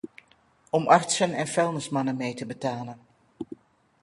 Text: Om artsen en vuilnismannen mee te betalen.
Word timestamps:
Om 0.69 0.87
artsen 0.87 1.33
en 1.33 1.47
vuilnismannen 1.47 2.15
mee 2.15 2.33
te 2.33 2.45
betalen. 2.45 2.99